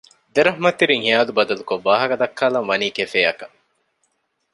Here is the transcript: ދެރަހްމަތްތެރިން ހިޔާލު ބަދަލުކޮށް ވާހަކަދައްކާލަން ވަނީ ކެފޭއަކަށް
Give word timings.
ދެރަހްމަތްތެރިން 0.33 1.03
ހިޔާލު 1.07 1.31
ބަދަލުކޮށް 1.37 1.85
ވާހަކަދައްކާލަން 1.87 2.67
ވަނީ 2.69 2.87
ކެފޭއަކަށް 2.97 3.55